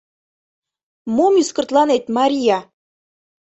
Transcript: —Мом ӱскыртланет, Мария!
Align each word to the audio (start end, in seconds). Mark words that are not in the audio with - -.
—Мом 1.15 1.33
ӱскыртланет, 1.41 2.03
Мария! 2.17 2.59